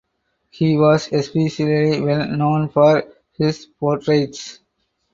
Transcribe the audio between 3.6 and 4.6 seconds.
portraits.